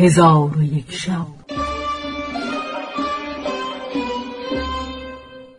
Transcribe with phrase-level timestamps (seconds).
[0.00, 1.26] هزار و یک شب.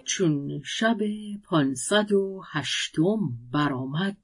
[0.05, 0.97] چون شب
[1.44, 3.20] پانصد و هشتم
[3.52, 4.17] برآمد.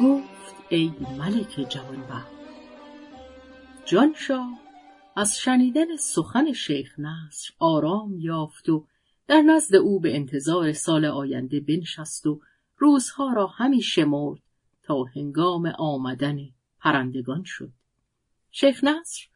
[0.00, 2.32] گفت ای ملک جوانبخت
[3.84, 4.58] جانشاه
[5.16, 8.86] از شنیدن سخن شیخ نصر آرام یافت و
[9.26, 12.40] در نزد او به انتظار سال آینده بنشست و
[12.76, 14.40] روزها را همی شمرد
[14.82, 16.38] تا هنگام آمدن
[16.80, 17.72] پرندگان شد.
[18.50, 19.26] شیخ نصر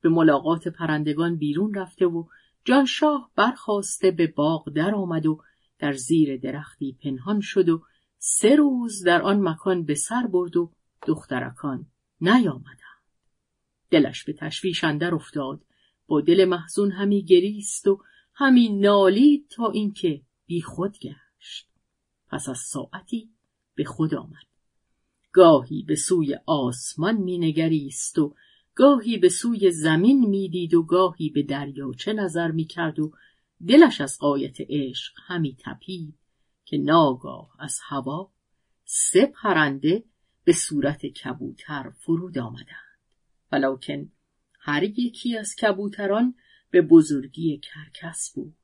[0.00, 2.24] به ملاقات پرندگان بیرون رفته و
[2.64, 5.40] جانشاه برخواسته به باغ در آمد و
[5.78, 7.82] در زیر درختی پنهان شد و
[8.18, 10.72] سه روز در آن مکان به سر برد و
[11.06, 11.86] دخترکان
[12.20, 12.78] نیامدند.
[13.90, 15.64] دلش به تشویش اندر افتاد
[16.06, 18.02] با دل محزون همی گریست و
[18.34, 21.68] همی نالید تا اینکه بی خود گشت.
[22.28, 23.30] پس از ساعتی
[23.74, 24.46] به خود آمد.
[25.32, 28.34] گاهی به سوی آسمان مینگریست و
[28.74, 33.12] گاهی به سوی زمین می‌دید و گاهی به دریاچه نظر می‌کرد و
[33.68, 36.14] دلش از قایت عشق همی تپید
[36.64, 38.30] که ناگاه از هوا
[38.84, 40.04] سه پرنده
[40.44, 42.98] به صورت کبوتر فرود آمدند.
[43.52, 44.12] ولکن
[44.60, 46.34] هر یکی از کبوتران
[46.74, 48.54] به بزرگی کرکس بود.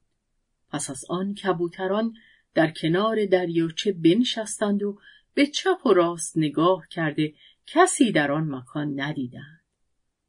[0.70, 2.14] پس از آن کبوتران
[2.54, 4.98] در کنار دریاچه بنشستند و
[5.34, 7.34] به چپ و راست نگاه کرده
[7.66, 9.60] کسی در آن مکان ندیدند.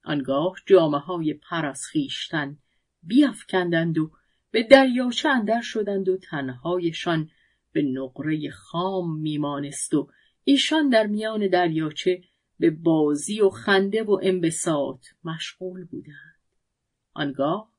[0.04, 2.58] آنگاه جامعه های پر از خیشتن
[3.04, 4.12] بیافکندند و
[4.52, 7.30] به دریاچه اندر شدند و تنهایشان
[7.72, 10.10] به نقره خام میمانست و
[10.44, 12.22] ایشان در میان دریاچه
[12.60, 16.42] به بازی و خنده و انبساط مشغول بودند.
[17.14, 17.71] آنگاه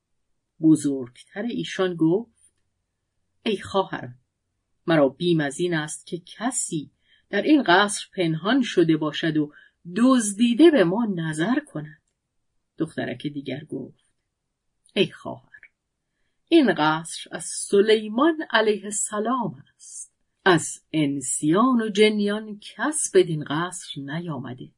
[0.62, 2.52] بزرگتر ایشان گفت
[3.42, 4.18] ای خواهران
[4.86, 6.90] مرا بیم از این است که کسی
[7.30, 9.52] در این قصر پنهان شده باشد و
[9.96, 12.02] دزدیده به ما نظر کند.
[12.78, 14.04] دخترک دیگر گفت
[14.94, 15.52] ای خواهر
[16.48, 20.12] این قصر از سلیمان علیه السلام است.
[20.44, 24.68] از انسیان و جنیان کس بدین قصر نیامده.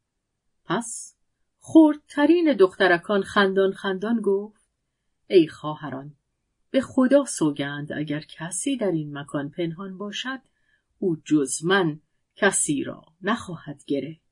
[0.64, 1.16] پس
[1.58, 4.63] خردترین دخترکان خندان خندان گفت
[5.26, 6.14] ای خواهران
[6.70, 10.40] به خدا سوگند اگر کسی در این مکان پنهان باشد
[10.98, 12.00] او جز من
[12.36, 14.24] کسی را نخواهد گرفت.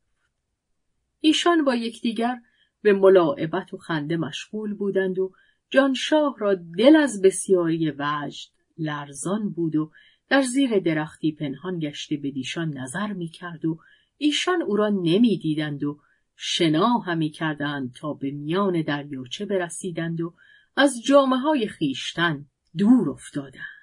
[1.20, 2.40] ایشان با یکدیگر
[2.82, 5.32] به ملاعبت و خنده مشغول بودند و
[5.70, 9.90] جانشاه را دل از بسیاری وجد لرزان بود و
[10.28, 13.78] در زیر درختی پنهان گشته به دیشان نظر می کرد و
[14.18, 16.00] ایشان او را نمی دیدند و
[16.36, 20.34] شنا همی کردند تا به میان دریاچه برسیدند و
[20.76, 22.46] از جامعه های خیشتن
[22.78, 23.82] دور افتادند.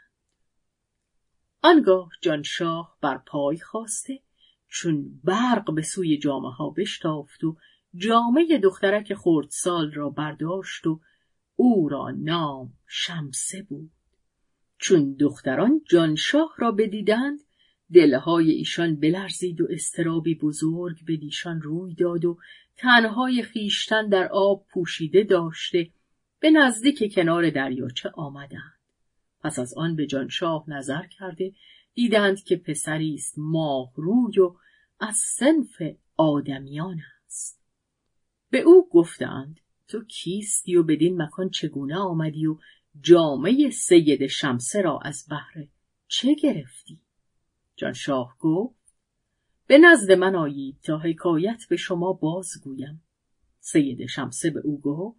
[1.61, 4.19] آنگاه جانشاه بر پای خواسته
[4.67, 7.57] چون برق به سوی جامعه ها بشتافت و
[7.95, 10.99] جامعه دخترک خردسال را برداشت و
[11.55, 13.91] او را نام شمسه بود.
[14.77, 17.39] چون دختران جانشاه را بدیدند
[17.93, 22.37] دلهای ایشان بلرزید و استرابی بزرگ به دیشان روی داد و
[22.77, 25.91] تنهای خیشتن در آب پوشیده داشته
[26.39, 28.79] به نزدیک کنار دریاچه آمدند.
[29.41, 31.53] پس از آن به جانشاه نظر کرده
[31.93, 34.55] دیدند که پسری است ماه روی و
[34.99, 35.81] از سنف
[36.17, 37.61] آدمیان است.
[38.49, 42.57] به او گفتند تو کیستی و بدین مکان چگونه آمدی و
[43.01, 45.69] جامعه سید شمسه را از بهره
[46.07, 47.01] چه گرفتی؟
[47.75, 48.95] جانشاه گفت
[49.67, 53.03] به نزد من آیید تا حکایت به شما بازگویم.
[53.59, 55.18] سید شمسه به او گفت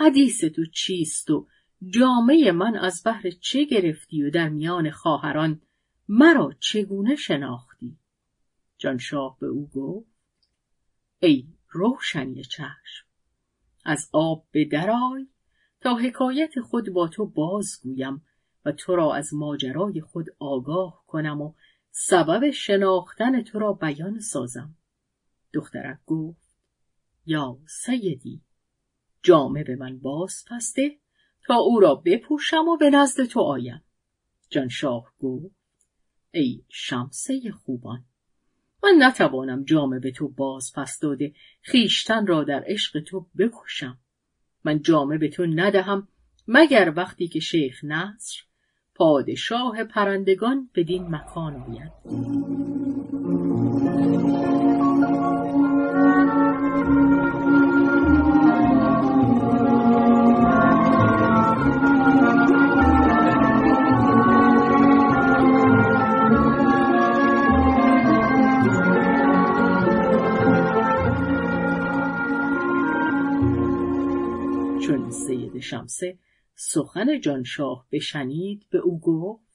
[0.00, 1.46] حدیث تو چیست و
[1.86, 5.60] جامعه من از بهر چه گرفتی و در میان خواهران
[6.08, 7.96] مرا چگونه شناختی؟
[8.78, 10.10] جانشاه به او گفت
[11.20, 13.06] ای روشنی چشم
[13.84, 15.26] از آب به درای
[15.80, 18.22] تا حکایت خود با تو بازگویم
[18.64, 21.54] و تو را از ماجرای خود آگاه کنم و
[21.90, 24.74] سبب شناختن تو را بیان سازم
[25.52, 26.56] دخترک گفت
[27.26, 28.42] یا سیدی
[29.28, 30.98] جامه به من باز پسته
[31.46, 33.82] تا او را بپوشم و به نزد تو آیم.
[34.50, 35.56] جانشاه گفت
[36.30, 38.04] ای شمسه خوبان
[38.84, 41.32] من نتوانم جامه به تو باز پس داده
[41.62, 43.98] خیشتن را در عشق تو بکشم.
[44.64, 46.08] من جامه به تو ندهم
[46.48, 48.42] مگر وقتی که شیخ نصر
[48.94, 51.92] پادشاه پرندگان بدین مکان آید
[75.60, 76.18] شمسه
[76.54, 79.48] سخن جانشاه بشنید به او گفت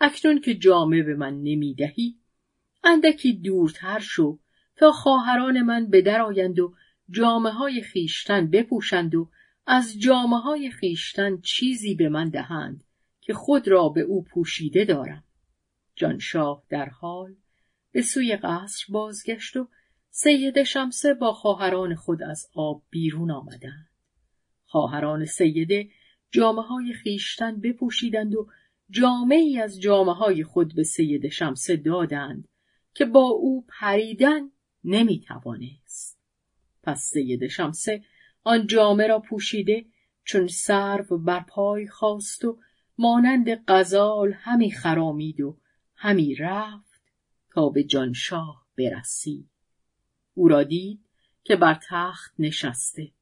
[0.00, 2.18] اکنون که جامه به من نمی‌دهی
[2.84, 4.38] اندکی دورتر شو
[4.76, 6.74] تا خواهران من به در آیند و
[7.10, 9.30] جامه های خیشتن بپوشند و
[9.66, 12.84] از جامه های خیشتن چیزی به من دهند
[13.20, 15.24] که خود را به او پوشیده دارم.
[15.94, 17.34] جانشاه در حال
[17.92, 19.68] به سوی قصر بازگشت و
[20.10, 23.93] سید شمسه با خواهران خود از آب بیرون آمدند.
[24.74, 25.88] خواهران سیده
[26.30, 28.48] جامعه های خیشتن بپوشیدند و
[28.90, 32.48] جامعه ای از جامعه های خود به سید شمسه دادند
[32.94, 34.50] که با او پریدن
[34.84, 36.20] نمی توانست.
[36.82, 38.04] پس سید شمسه
[38.44, 39.84] آن جامعه را پوشیده
[40.24, 42.58] چون سرو بر پای خواست و
[42.98, 45.58] مانند غزال همی خرامید و
[45.96, 47.02] همی رفت
[47.50, 49.50] تا به جانشاه برسید.
[50.34, 51.00] او را دید
[51.44, 53.12] که بر تخت نشسته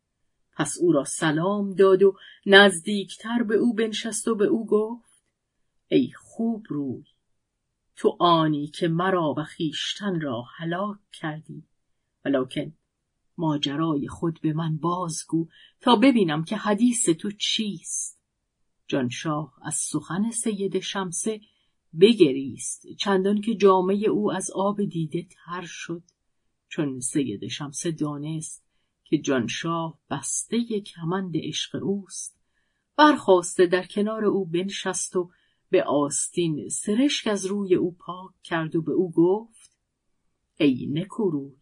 [0.56, 2.16] پس او را سلام داد و
[2.46, 5.22] نزدیکتر به او بنشست و به او گفت
[5.88, 7.04] ای خوب روی
[7.96, 11.64] تو آنی که مرا و خیشتن را هلاک کردی
[12.24, 12.72] ولکن
[13.36, 15.48] ماجرای خود به من بازگو
[15.80, 18.20] تا ببینم که حدیث تو چیست.
[18.86, 21.40] جانشاه از سخن سید شمسه
[22.00, 26.02] بگریست چندان که جامعه او از آب دیده تر شد
[26.68, 28.61] چون سید شمسه دانست
[29.12, 32.40] که جانشاه بسته کمند عشق اوست.
[32.96, 35.30] برخواسته در کنار او بنشست و
[35.70, 39.78] به آستین سرشک از روی او پاک کرد و به او گفت
[40.60, 41.56] ای نکوروی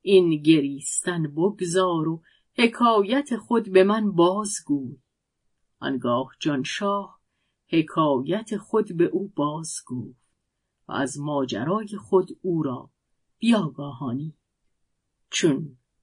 [0.00, 2.22] این گریستن بگذار و
[2.54, 4.96] حکایت خود به من بازگوی.
[5.78, 7.20] آنگاه جانشاه
[7.66, 10.24] حکایت خود به او بازگفت
[10.88, 12.90] و از ماجرای خود او را
[13.38, 14.34] بیاگاهانی.
[15.30, 15.76] چون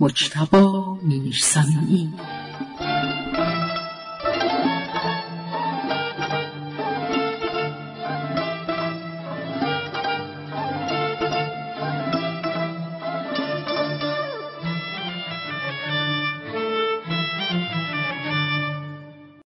[0.00, 2.12] مجتبا میرسمی